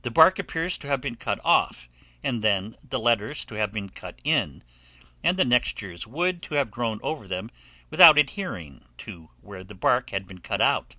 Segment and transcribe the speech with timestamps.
[0.00, 1.86] The bark appears to have been cut off,
[2.24, 4.62] and then the letters to have been cut in,
[5.22, 7.50] and the next year's wood to have grown over them
[7.90, 10.94] without adhering to where the bark had been cut out.